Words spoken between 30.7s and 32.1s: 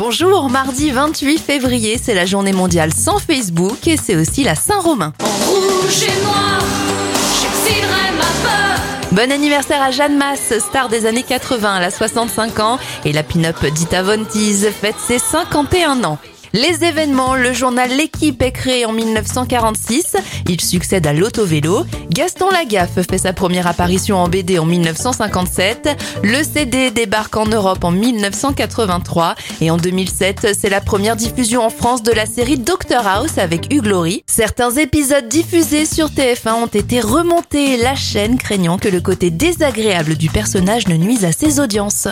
la première diffusion en France